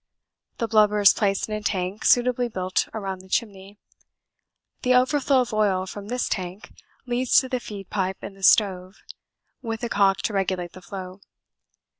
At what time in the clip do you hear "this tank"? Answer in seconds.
6.07-6.71